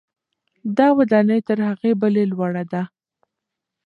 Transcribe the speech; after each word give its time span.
دا 0.77 0.87
ودانۍ 0.97 1.39
تر 1.47 1.57
هغې 1.69 1.91
بلې 2.01 2.23
لوړه 2.31 2.63
ده. 2.71 2.83